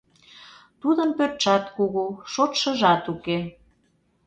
[0.81, 3.39] Тудын пӧртшат кугу, шочшыжат уке...